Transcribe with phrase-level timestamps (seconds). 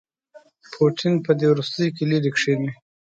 [0.73, 2.71] پوټین په دې وروستیوکې لیرې کښيني.